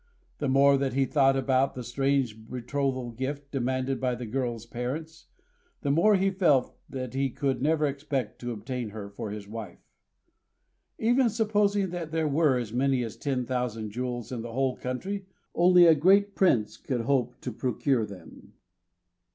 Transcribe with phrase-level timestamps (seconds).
[0.39, 5.27] The more that he thought about the strange betrothal gift demanded by the girl's parents,
[5.81, 9.77] the more he felt that he could never expect to obtain her for his wife.
[10.97, 15.27] Even supposing that there were as many as ten thousand jewels in the whole country,
[15.53, 18.53] only a great prince could hope to procure them.